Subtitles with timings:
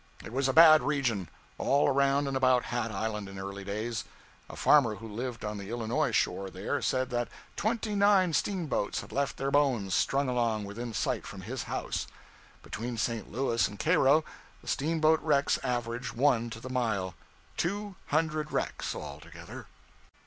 [0.25, 1.29] It was a bad region
[1.59, 4.03] all around and about Hat Island, in early days.
[4.49, 9.11] A farmer who lived on the Illinois shore there, said that twenty nine steamboats had
[9.11, 12.07] left their bones strung along within sight from his house.
[12.63, 13.31] Between St.
[13.31, 14.23] Louis and Cairo
[14.63, 17.13] the steamboat wrecks average one to the mile;
[17.55, 19.67] two hundred wrecks, altogether.